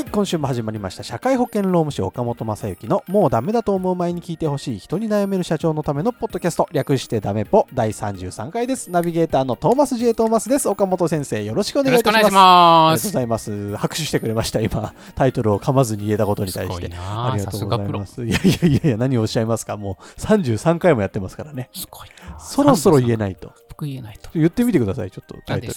[0.00, 1.02] はい、今週も始まりました。
[1.02, 8.90] 社会保険労務士岡本正幸のもうダメだと思う前に聞いてほしい人に悩める社長のためのポッドキャスト、略してダメポ第33回です。
[8.90, 10.14] ナビゲーターのトーマス J.
[10.14, 10.70] トーマスです。
[10.70, 12.16] 岡本先生、よろしくお願いします。
[12.16, 13.76] ありがとうございます。
[13.76, 14.94] 拍手してくれました、今。
[15.16, 16.74] タイトルを噛まずに言えたことに対して。
[16.76, 18.24] すごいなあありがとうございまさす。
[18.24, 19.76] いやいやいやいや、何をおっしゃいますか。
[19.76, 21.68] もう33回もやってますからね。
[21.74, 23.52] すごいなそろそろ言えないと。
[23.80, 24.28] 僕言えないと。
[24.34, 25.72] 言ってみてください、ちょっとタイトル。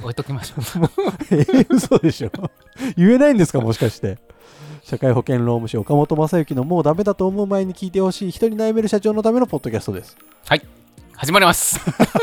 [0.00, 0.88] 置いときましょう。
[1.30, 2.30] えー、嘘でしょ。
[2.96, 4.18] 言えないんですかもしかして。
[4.82, 10.16] 社会保険労務士岡本正幸のもうダメだと思う前に聞いてほしい人に悩める社長のためのポッドキャストです。
[11.16, 11.80] 始まります。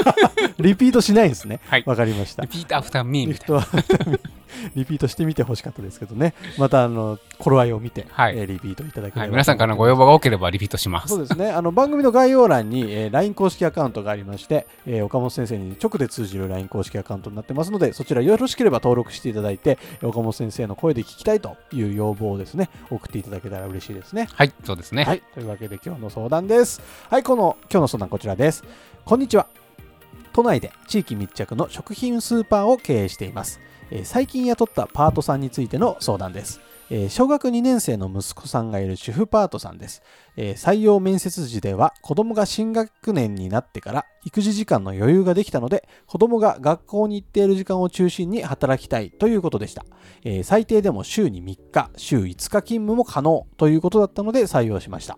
[0.59, 1.59] リピートしないんですね。
[1.65, 1.83] はい。
[1.85, 2.43] わかりました。
[2.43, 4.19] リピートアフターミーリみたいフトは
[4.75, 9.21] リピートしてみてほしかったですけどねまたあの頃合いを見て、はいえーリピートいただければな。
[9.21, 11.09] はい、皆さんからのご要望が多ければリピートします。
[11.09, 25.03] そうですねあの番組の概要欄に、えー LINE 公式アカウントがありまして、えー岡本先生に直で通じる LINE 公式アカウントになってますのでそちらよろしければ登録していただいて岡本先生の声で聞きたいという要望をですね送っていただけたら嬉しいですねはい、そうですね。
[25.03, 26.81] はい、というわけで今日の相談です。
[27.09, 28.63] はい、この今日の相談こちらです。
[29.05, 29.47] こんにちは。
[30.33, 33.59] 都内で地域密着の食品スーパーを経営しています。
[33.91, 36.61] え最近雇ったパートさんについての相談です。
[36.89, 40.01] え小学2年生の息子さんがいる主婦パートさんです。
[40.37, 49.85] え採用面接時では子供が新学年になってから育児時間の余裕ができたので子供が学校に行っている時間を中心に働きたいということでした。
[50.23, 55.17] えー最低でも週に3日、週5日勤務も可能ということだったので採用しました。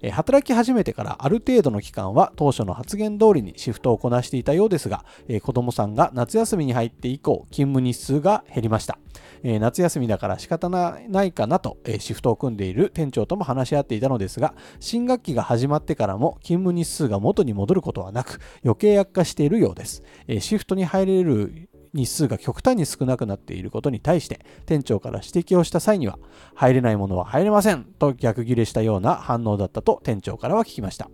[0.00, 8.98] えー働き始めてからある程度の期間は当初の発言通りにシフトをこなしていたようですが、えー子供さんが夏休みに入って以降勤務日数が減りました。
[9.42, 20.02] え夏休みだから仕方ないかなと、えシフトを組んでいる店長とも話し合っていたのですが、新学期が始まってからも勤務日数が元に戻ることはなく、余計悪化しているようです。
[20.26, 26.18] えシフトに入れる日数が極端に少なくなっていることに対して店長から指摘をした際には
[26.54, 31.10] 入れないものは入れませんと逆ギレしたような反応だったと店長からは聞きました、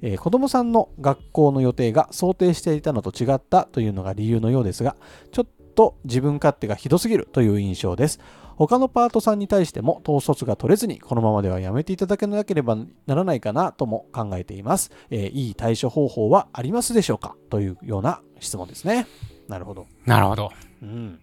[0.00, 4.96] えー子供さんの学校の予定が想定していたのと違ったというのが理由のようですが
[5.32, 8.20] ちょっと自分勝手がひどすぎるという印象です
[8.56, 12.76] 他のパートさんに対しても統率が取れずにこのままではやめていただけなければ
[13.06, 17.36] ならないかなとも考えています、えーいい対処方法はありますでしょうか？
[17.50, 19.06] というような質問ですね
[19.48, 20.50] なるほどなるほど。
[20.82, 21.20] うん。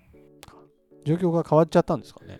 [1.06, 2.40] 状況が変わっちゃったんですかね？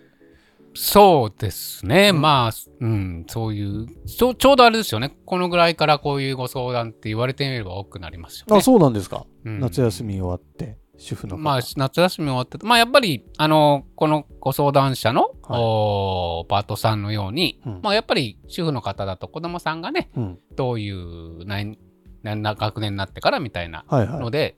[0.74, 2.10] そうですね。
[2.14, 5.14] うんまあ、うん、そういうちょ、ちょうどあれですよね。
[5.26, 8.56] このぐらいからこういうご相談って言われてみれば多くなりますよね。
[8.56, 9.26] あ、そうなんですか。
[9.44, 11.42] うん夏休み終わって、主婦の方。
[11.42, 20.38] まあ、夏休み終わって、まあ、やっぱり、あの、このご相談者の、はいおパートさんのように、うんまあ、やっぱり主婦の方だと子供さんがね、うん。
[20.56, 21.78] どういう何
[22.22, 24.20] 何な学年になってからみたいなはいはい。
[24.20, 24.56] ので、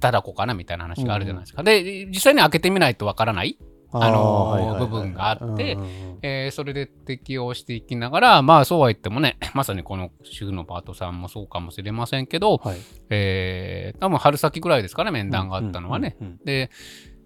[0.00, 1.62] 働こうかなみたいな話があるじゃないですか。
[1.62, 3.58] で、実際に開けてみないとわからない、
[4.02, 5.76] あの部分があって
[6.22, 12.76] えーそれで適用していきながら、まあそうは言ってもね、 まさにこの主婦のパートさんもそうかもしれませんけど、はい。
[13.10, 16.16] えー多分春先ぐらいですかね、面談があったのはね。
[16.44, 16.70] で、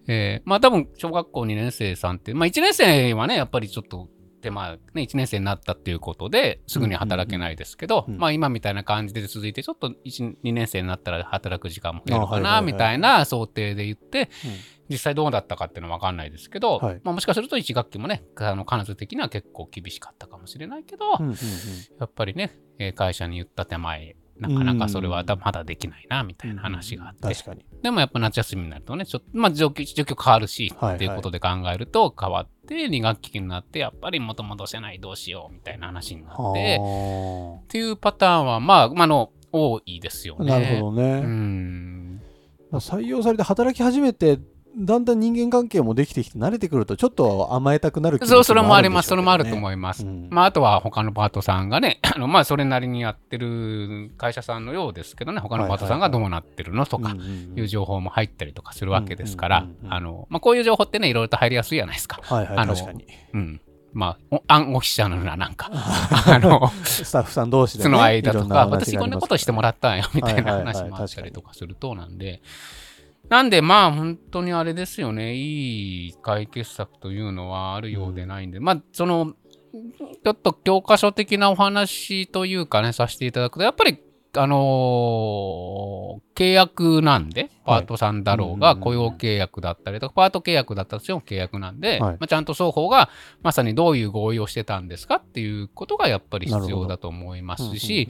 [0.08, 4.08] えーまあ多分小学校2年生さんって、まあ1年生はね、やっぱりちょっと
[4.40, 14.30] で、まあね、1年生になったっていうことで、すぐに働けないですけど、まあ今みたいな感じで続いて、ちょっと1、2年生になったら働く時間も増えるかな、みたいな想定で言って、
[14.88, 17.00] 実際どうだったかっていうのは分かんないですけど、はい。
[17.04, 21.10] まあ、もしかすると1学期もね、あの彼女的には結構厳しかったかもしれないけど、
[21.98, 27.34] やっぱりね、えー会社に言った手前、なかなかそれはまだできないな、みたいな話があって。
[27.34, 27.64] 確かに。
[27.82, 40.44] でもやっぱ夏休みになるとね、ちょっと、まあ状況、状況変わるし、はいはいっていうことで考えると変わって、2学期になって、やっぱり元戻せない、どうしよう、みたいな話になって、はっていうパターンは、まあ、まあ、あの、多いですよあ。
[40.44, 40.50] ね。
[40.50, 41.20] なるほどうね。
[41.20, 42.20] ん。
[42.72, 44.38] 採用されて働き始めて、
[44.78, 49.08] だんだん人間関係もできてきて慣れてくるとちょっと甘えたくなる気持ちそう、それもあります。
[49.08, 50.04] それもあると思います。
[50.04, 57.16] うんまあ、あとは他のパートさんがね、あのまあ、それなりにやってる会社さんのようですけどね、他のパートさんがどうなってるのとか
[57.56, 62.20] いう情報も入ったりとかするわけですからあの、まあ、こういう情報ってね、いろいろと入りやすいじゃないですか。
[62.22, 63.04] はいはい、あの確かに。
[63.34, 63.60] うん。
[63.92, 72.42] まあ、お暗号記者のような、なんか、 あの、スタッフさん同士で、ね、その間とか、私こんなことしてもらったんよ、みたいなはいはいはい話もあったりとかするとなんで、
[73.28, 79.34] なんでまあ本当にあれですよね、いい解決策というのはあるようでないんで、まあその、
[80.24, 83.98] ちょっと教科書的なお話というかね、させていただくと、やっぱり、
[84.38, 92.00] あのー契約なんで、パートさんだろうが、はい雇用契約だったりとか、パート契約だったとしても契約なんで、はい。
[92.00, 93.10] まあ、ちゃんと双方が
[93.42, 98.08] まさにどういう合意をしてたんですかっていうことがやっぱり必要だと思いますし、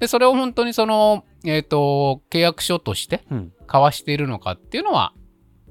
[0.00, 3.52] でそれを本当にその、えっ、と、契約書としてうんうん。
[3.68, 5.12] 交わしているのかっていうのは、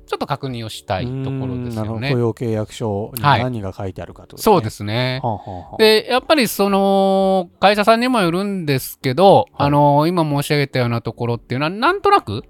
[0.08, 2.12] ちょっと確認をしたいところですよね。
[2.12, 2.18] 雇。
[2.18, 3.44] 用契約書にはい。
[3.44, 4.42] 何が書いてあるかと、ね。
[4.42, 5.20] そうですね。
[5.22, 5.78] はあはあはあ。
[5.78, 9.68] で、やっぱりその、会社さんにもよるんですけど、はい。
[9.68, 12.44] あの、今申し上げたようなところっていうのは、なんとなく、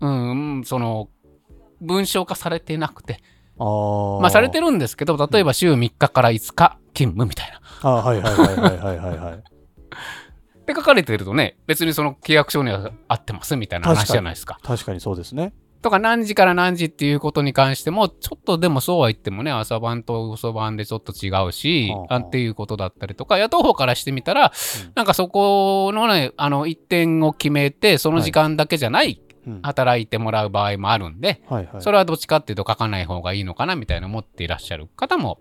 [0.00, 0.58] うん。
[0.58, 1.08] うん、その、
[1.82, 3.20] 文章化されてなくて、
[3.58, 4.20] あー。
[4.20, 7.60] まあされてるんですけど、例えば週3日から5日勤務みたいな。
[7.82, 9.34] あはいはいはいはいはいはいはい。
[9.34, 14.58] って書かれてるとね、別にその契約書には合ってますみたいな話じゃないですか。
[14.62, 15.52] 確かにそうですね
[15.82, 22.14] とか何時から何時っていうことに関しても、ちょっとでもそうは言ってもね、朝晩と遅晩でちょっと違うしはあは、あ。
[22.14, 24.52] あっていうことだったりとか、野党方からしてみたら、
[24.86, 24.92] うん。
[24.94, 29.60] なんかそこのね、あの、一点を決めて、その時間だけじゃない、うん。
[29.62, 31.82] 働いてもらう場合もあるんで、はいはい。
[31.82, 35.40] それはどっちかっていうと書かない方がいいのかなみたいな思っていらっしゃる方も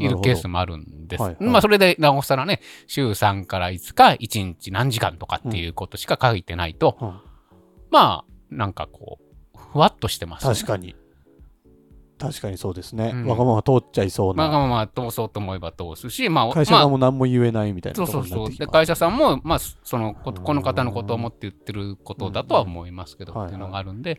[0.00, 1.22] いるケースもあるんです。
[1.22, 1.50] はいはい。
[1.50, 7.20] まあそれでなおさらね、週3から5日、1日何時間とかっていうことしか書いてないと、うん。
[7.90, 9.27] まあ、なんかこう、
[9.72, 10.94] ふわっとしてます、確かに。
[12.18, 13.26] 確かにそうですね、うん。
[13.26, 18.56] わがまま通っちゃいそうな、まあまあまあ、通そうと思えば通すし、まあ、会社まあ側も何も言えないみたいなそうとこそうそう。
[18.56, 23.44] で、会社さんも、まあ、そのこ、の方のことを思って言ってることだとは思いますけど、うん。
[23.44, 24.18] っていうのがあるんで、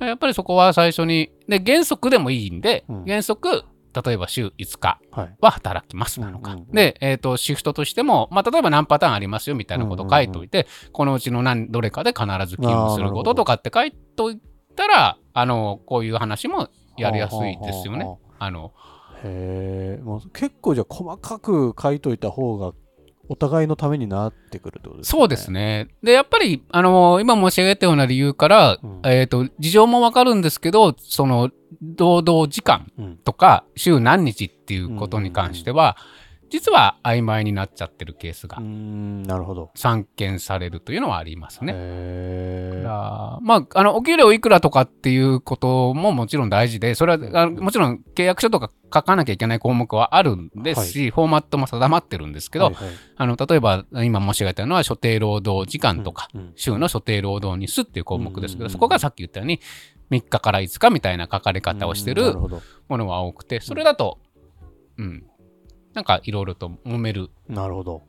[0.00, 3.04] やっぱりそこは最初に、で、原則でもいいんで、うん。
[3.04, 3.64] 原則、
[4.04, 5.00] 例えば週5日
[5.40, 6.56] は働きますなのか。
[6.72, 14.32] で、えっ、と、シフトとしても、まあ、例えば何パターンありますよみたいなことを書いといて、このうちの何、どれかで必ず勤務することとかって書いと
[14.80, 18.04] いたら、あの、こういう話もやりやすいですよね。
[18.06, 18.72] はあの、
[19.22, 20.02] へえ。
[20.02, 22.72] もう結構じゃあ細かく書いといた方が
[23.28, 25.18] お互いのためになってくるってことですね。
[25.18, 25.88] そうですね。
[26.02, 29.00] で、やっぱり、あの今申し上げたような理由から、うん。
[29.04, 31.50] えっ、と、事情もわかるんですけど、その、
[31.96, 33.16] 労働時間うん。
[33.18, 35.96] とか、週何日っていうことに関しては、
[36.50, 38.58] 実は曖昧になっちゃってるケースが
[39.74, 41.72] 散見されるというのはありますね。
[43.42, 52.84] まあ、あの、お給料いくらとかっていうことももちろん大事で、それは、あのもちろん契約書とか書かなきゃいけない項目はあるんですし、フォーマットも定まってるんですけど、はいはい。
[53.16, 58.70] あの、例えば、今申し上げたのは、所定労働時間とか、うんうん週の所定労働日数っていう項目ですけど、うんうんうん。
[58.72, 59.60] そこがさっき言ったように、
[60.10, 62.34] 3日から5日みたいな書かれ方をしてる
[62.88, 64.18] ものは多くて、それだと、
[64.98, 65.24] うん、
[65.94, 68.02] なんかいろいろと揉めるなるほど。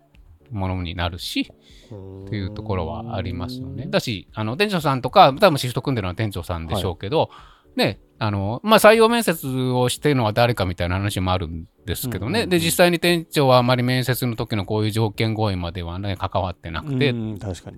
[0.51, 3.87] ものになるし、っっていうところはありますよね。
[3.87, 7.29] だし、あの、店長さんとか、多分シフト組んでるのは店長さんでしょうけど、
[7.75, 12.29] ね、あの、まあ、採用面接をしてるのは誰かみたいな話もあるんですけどね。
[12.29, 17.77] うんうんうんで、実際に店長はあまり面接の時のこういう条件合意まではね、関わってなくて、いうん確かに。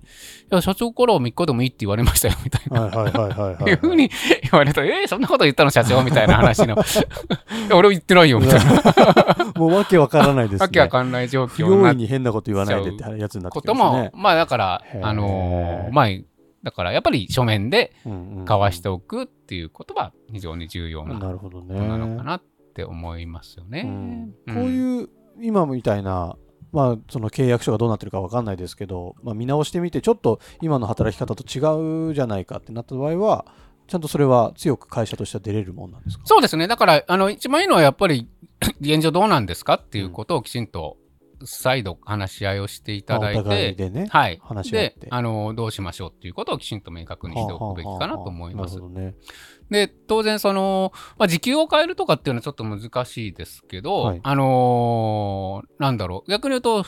[0.50, 2.82] や、社長からは3日でもいいって言われましたよ、みたいな。
[2.82, 3.72] はいはいはいはいはいい。
[3.72, 4.10] うふうに
[4.42, 6.74] 言われると、えー、そんなこと言ったの社長みたいな話の。
[6.74, 6.76] い
[7.70, 9.52] や俺は言ってないよ、みたいな。
[9.56, 10.64] もうわけわからないですね。
[10.64, 14.10] わけわかんない状不況になっ用意に変なこと言わないでってやつになってことも、きますね。
[14.12, 16.33] まあだからあのーまあ、
[16.64, 22.42] だからやっぱり書面で交交わしておくっていうことは非常に重要なことなのかなっ
[22.74, 23.82] て思いますよね。
[23.84, 24.34] うん。
[24.46, 24.54] うん。
[24.54, 25.08] こういう
[25.40, 26.36] 今みたいな、
[26.72, 33.46] まあ、その契約書がどうなってるかわかんないですけど、まあ、見直してみてちょっと今の働き方と違うじゃないかってなった場合は
[33.86, 36.24] ちゃんとそれは強く会社としては出れるもんなんですか？
[36.24, 36.66] そうですね。
[36.66, 38.26] だから、あの、一番いいのはやっぱり
[38.80, 40.96] 現状どうなんですかっていうことをきちんと
[41.44, 44.40] 再度話し合いをしていただいて、でね、はい。
[44.42, 48.78] 話で、あの、どうしましょうっていうことをきちんと明確にしておくべきかなと思います。
[49.70, 54.20] で、当然その、まあ、時給を変えるとかっていうのはちょっと難しいですけど、はい。
[54.22, 56.84] あのーなんだろう、逆に言うと、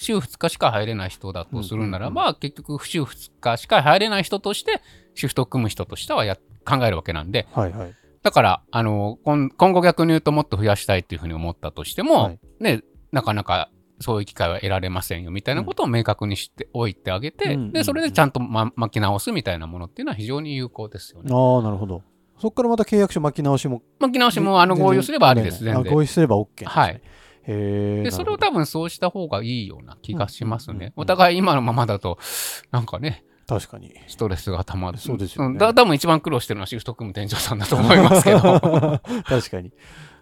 [0.00, 2.34] 週2日しか入れない人だとするならば、うんうん。
[2.36, 4.80] 結局、週2日しか入れない人として、
[5.14, 7.94] シフトを組む人としてはや考えるわけなんで、はいはい。
[8.22, 12.40] だから、あの今今後逆に言うともっと増やしたいっていうふうに思ったとしても、はい。
[12.60, 17.72] ね、なかなかそういう機会は得られませんよみたいなことを明確にしておいてあげて、うん。
[17.72, 21.30] でそれでちゃんと、ま、巻き直すみたいなものっていうのは非常に有効ですよね。
[21.32, 22.02] ああなるほど。
[22.38, 25.92] そこからまた契約書巻き直しも巻き直しもあの合意をすればありです、全然。
[25.92, 26.68] あ合意すれば OK ですね。
[26.68, 26.90] はい。
[26.94, 27.00] へ
[28.00, 30.92] えで、それを多分そうした方がいいような気がしますうんうんうんね。
[30.96, 32.18] お互い今のままだと、
[32.70, 33.94] なんかね、確かに。
[34.06, 34.98] ストレスが溜まる。
[34.98, 35.54] そうですよね。
[35.54, 35.58] ん。
[35.58, 38.40] だ多分一番苦労してるのはシフト組む店長さんだと思いますけど。
[39.24, 39.72] 確かに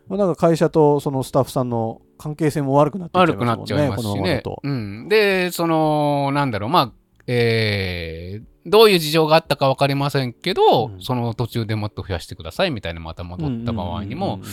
[0.09, 4.61] まあ、なんか会社とそのスタッフさんの関係性も悪くなっちゃ悪くいますもんねなっちゃいますしねこのままだと。
[4.63, 5.09] うん。
[5.09, 6.93] で、その、なんだろう、まあ、
[7.27, 14.49] えー、どういう事情があったか分かりませんけど、うんその途中でもっと増やしてくださいみたいなまた戻った場合にも、うんうんうん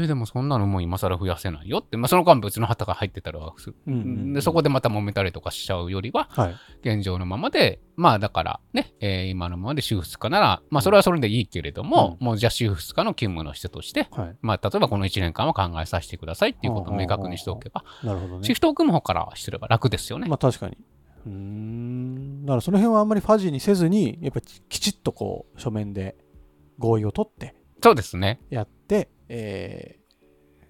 [0.00, 3.40] えー、でもそんなのもう今更増やせないよって、まあ、その間別の旗が入ってたら
[3.86, 6.56] で、そこでまた揉めたりとかしちゃうよりは、はい。
[6.82, 14.36] 現状のままで、まあだからね、えー今のままで週2日なら、まあそれはそれでいいけれども、もうじゃあ週2日の勤務の人として、はい。
[14.42, 18.54] まあ例えばこの1年間は考えさせてくださいっていうことを明確にしておけば、なるほどねシ。
[18.54, 20.28] フトを組む方からしてれば楽ですよね。
[20.28, 20.76] まあ確かに。
[21.26, 22.46] うーん。
[22.46, 26.16] だからその辺はあんまりファジーにせずに、やっぱりきちっとこう、書面で
[26.78, 28.40] 合意を取ってそうですね。
[28.50, 29.98] やって、えー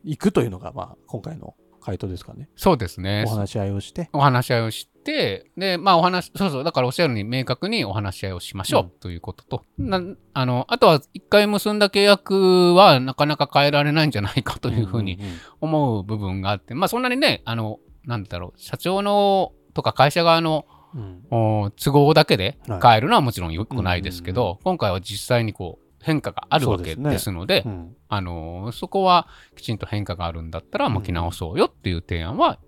[0.05, 2.49] 行くというのが、まあ今回の回答ですかね。
[2.57, 3.31] そうですねお。
[3.31, 4.09] 話し合いをして。
[4.13, 10.01] お話し合いをして、で、まあお話、そうそう、だからおっしゃるように明確にお話し合いをしましょう、うんということと、な
[10.35, 15.19] あの、あとは一回結んだ契約はなかなか変えられないんじゃないかというふうに
[15.61, 21.23] 思う部分があって、まあそんなにね、あの、なんだろう、社長のとか会社側のうん。
[21.31, 22.81] お都合だけではい。
[22.83, 24.43] 変えるのはもちろん良くないですけうんうん。
[24.57, 27.97] ど、今回は実際にこう変化があるわけですので、うん。
[28.09, 32.59] あのそこはきちんと変化があるんだったら、もう着直そうよっていう提案は、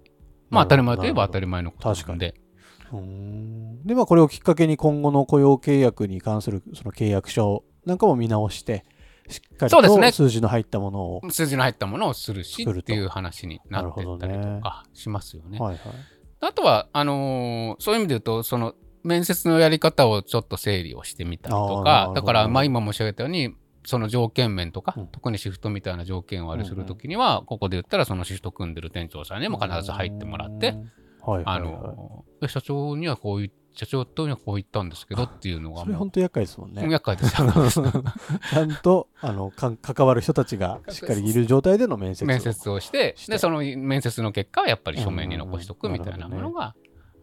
[0.50, 2.35] まあ当たり前といえば当たり前のことなんで、
[3.85, 8.85] で、まあ、これをきっかけに今後の雇用契約に関するその契約書なんかも見直して、
[9.29, 11.21] しっかりと数字の入ったものを。
[11.31, 15.59] 数字の入ったものをするしっていう話になってったりとかしますよね。
[15.59, 15.81] はいはい。
[16.41, 23.55] あとは、あのーそういう意味で言うと、その面接のやり方をちょっと整理をしてみたりとかだから、まあ今申し上げたように、
[23.85, 25.07] その条件面とか、うん。
[25.09, 30.93] 特にシフトみたいな条件をあれするときには、ここで言ったら、そのシフト組んでる店長さんにも必ず入ってもらって、うん、
[31.45, 36.91] あのー社長にはこういう、社長とにはこう言ったんですけどっていうのがそれ本当厄介ですもんね。
[36.91, 46.75] 厄介です ちゃんとあのか関わる人たちがしっかりいる状態での面接を面接をしてでその面接の結果はやっぱり書面に残しとくみたいなものが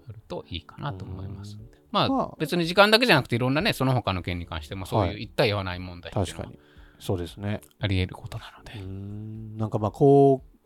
[0.08, 1.58] あるといいかなと思います。
[1.92, 6.34] まあ、まあ別に時間だけじゃなくていろんなねその他の件に関してもそういうはい一体言わない問題ってい。
[7.00, 7.62] そうですね。
[7.80, 9.60] あり得ることなのうで。
[9.60, 10.57] なんかまあこう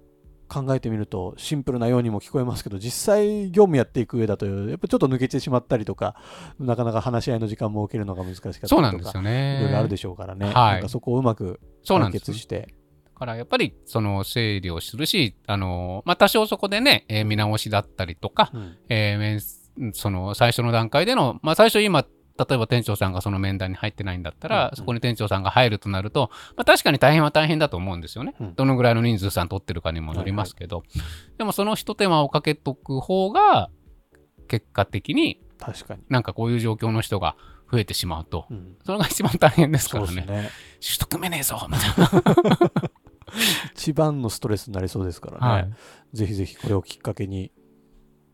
[0.51, 6.15] 考えてみるとシンプルなようにも聞こえますけど実際業務やっていく上だとやっぱちょっと抜けてしまったりとか
[6.59, 9.59] なかなか話し合いの時間も受けるのが難しかったりとかそうなんですよね。
[9.59, 10.53] いろいろあるでしょうからね、はい。
[10.73, 12.67] なんかそこをうまく解決して。
[13.13, 18.77] だからやっぱりその整理をするし、あのまあ、多少そこでね、えー見直しだったりとか、うん。
[18.89, 22.05] えー面その最初の段階での、まあ、最初今、
[22.37, 28.35] 例えば店長さんがその面談に入ってないんだったら、うんそこに店長さんが入るとなると、まあ、確かに大変は大変だと思うんですよね。
[28.39, 28.55] うん。
[28.55, 30.83] どのぐらいの人数さん取ってるかにもよりますけど、
[31.37, 33.69] でもその一手間をかけとく方が、
[34.47, 37.35] 結果的に確かに、なんかこういう状況の人が
[37.71, 38.75] 増えてしまうと、うん。
[38.83, 40.25] それが一番大変ですからね。
[40.25, 40.49] ね
[40.81, 42.89] 取得めねえぞみたい
[43.75, 45.47] 一番のストレスになりそうですからね、な。
[45.47, 45.73] はい。
[46.13, 47.51] ぜひぜひこれをきっかけに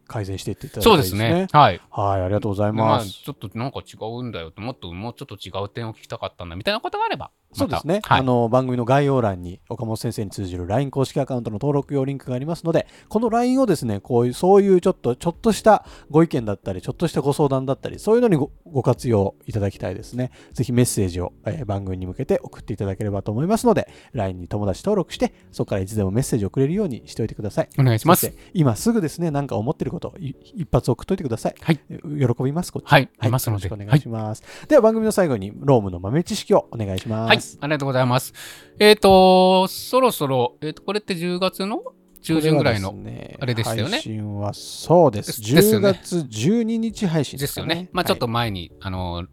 [0.07, 1.47] 改善していっていただきたそいうでねですすね。
[1.51, 1.81] はい。
[1.89, 8.19] はいありがとうございまあ、ます、ちょっとなんか違うんだよって、もっともうちょっと違う点を聞きたかったんだみたいなことがあれば、そうですね、はい。
[8.19, 20.31] あの番組の概要欄に岡本先生に通じる LINE 公式アカウントの登録用リンクがありますのでこの LINE をですねこういうそういうちょっとちょっとしたご意見だったりちょっとしたご相談だったりそういうのにごご活用いただきたいですね。
[20.53, 27.69] ぜひメッセージを、えー番組に向けて送っていただければと思いますので LINE に友達登録してそこからいつでもメッセージをくれるようにしておいてください。
[27.77, 28.31] お願いします。
[28.53, 31.55] 今すぐですね何か思ってることい一発送っといてください。
[31.59, 31.79] はい。
[31.89, 32.85] 喜びますこっち。
[32.85, 33.29] はいい。
[33.29, 33.67] ますので。
[33.67, 37.29] よろしくお願いします、では番組の最後にロームの豆知識をお願いします。
[37.29, 38.33] はい、ありがとうございます。
[38.79, 41.81] えっ、と、そろそろ、えっ、と、これって10月の？
[42.21, 42.95] 中旬ぐらいの？
[43.39, 43.91] あれでしたよね？
[43.91, 45.41] 配信はそうです。
[45.41, 47.83] 10ですよね月12日配信ですよかね。
[47.83, 47.89] ね。
[47.93, 49.25] まあちょっとはい前に、あの、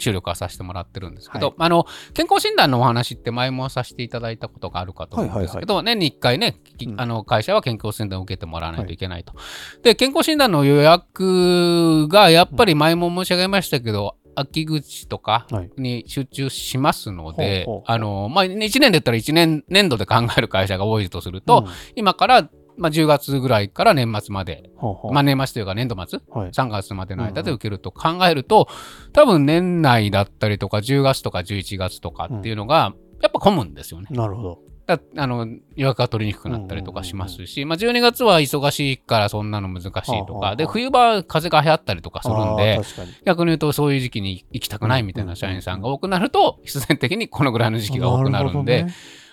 [0.00, 9.34] 注力はさせてもらってるんですけど、はいあの、健康診断のお話って前もさせていただいたことがあるかと思うんですけど、年に1回ね、きうんあの、会社は健康診断を受けてもらわないといけないと。
[9.82, 15.70] で、健康診断の予約がやっぱり前も申し上げましたけど、秋口とかはい。
[15.76, 21.72] に集中しますので、あの、まあ、1年で言ったら1年、年度で 考える会社が多いとすると、うん。
[21.96, 25.12] 今から、まあ、10月ぐらいから年末まで、ほうほう。
[25.12, 26.50] まあ、年末というか年度末、はい。
[26.50, 28.68] 3月までの間で受けると考えると、
[29.12, 34.06] 多分年内だったりとか、10月とか11月とかっていうのが、やっぱ混むんですよね。
[34.10, 34.69] なるほど。
[34.96, 42.80] だあの予約が取りにくくなったりとかしますし、まあ、12月は忙しいからそんなの難しいとか、で冬場は風が流行ったりとかするんあで。
[43.24, 48.86] 逆に言うとそういう時期に行きたくないみたいな社員さんが多くなると、必然的にこのぐらいの時期が多くなるんで、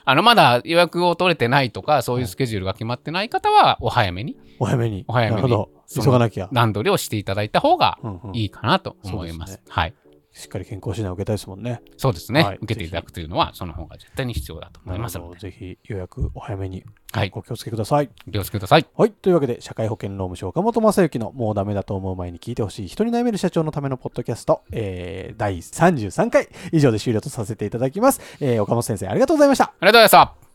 [0.06, 5.06] あのまだ予約を取れてないとか、そういうスケジュールが決まってない方は、お早めにお早めに。
[5.08, 6.50] お早めに急がなきゃ。
[6.54, 7.98] 段取りをしていただいた方が
[8.34, 9.94] いいかなと思いますはい。
[10.38, 11.82] しっかり健康診断を受けたいですもんね。
[11.98, 18.10] そうですね、はい受けていただくというのは、その方が絶対に必要だと思いますので、ぜひ予約お早めにはい、ご気をつけください。
[18.28, 18.86] お気をつけください。
[18.96, 19.12] はい。
[19.12, 28.22] というわけで、社会保険労務省岡本正幸のもうダメだと思う前に聞いてほしい人に悩める社長のためのポッドキャスト、えー、第33回以上で終了とさせていただきます。
[28.40, 29.64] えー、岡本先生ありがとうございました。
[29.66, 30.48] ありがとうございました。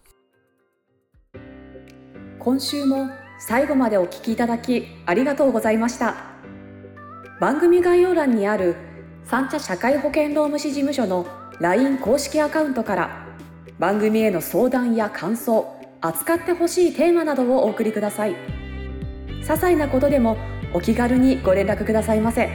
[2.39, 3.09] 今週も
[3.39, 6.17] 最後までお聞きいただきありがとうございました
[7.41, 8.77] 番組概要欄にある
[9.25, 11.27] 三茶社会保険労務士事務所の
[11.61, 13.27] LINE 公式アカウントから
[13.79, 18.35] 番組への相談や感想扱ってほしいテーマなどをお送りください。
[19.43, 20.37] 些細なことでも
[20.75, 22.49] お気軽にご連絡くださいませ。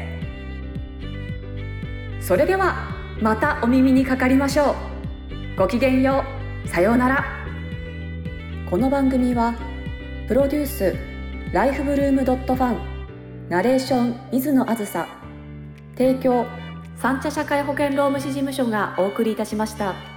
[2.22, 5.58] それではまたお耳にかかりましょう。
[5.58, 6.24] ごきげんよ
[6.66, 6.68] う。
[6.68, 7.26] さようなら。
[8.70, 9.56] この番組は
[10.28, 10.96] プロデュース
[11.54, 12.78] ライフブルームドットファン
[13.48, 15.08] ナレーション水野あずさ
[15.98, 16.46] 提供
[16.96, 20.17] 三茶社会保険労務士事務所がお送りいたしました。